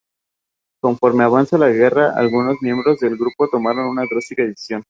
Conforme 0.79 1.23
avanzaba 1.23 1.67
la 1.67 1.71
guerra 1.73 2.13
algunos 2.15 2.55
miembros 2.61 2.99
del 3.01 3.15
grupo 3.17 3.47
tomaron 3.51 3.85
una 3.85 4.01
drástica 4.09 4.41
decisión. 4.43 4.79